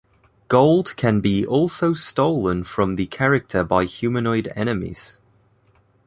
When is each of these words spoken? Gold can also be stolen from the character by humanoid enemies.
Gold 0.47 0.95
can 0.95 1.21
also 1.45 1.89
be 1.91 1.95
stolen 1.95 2.63
from 2.63 2.95
the 2.95 3.05
character 3.05 3.63
by 3.63 3.83
humanoid 3.85 4.51
enemies. 4.55 5.19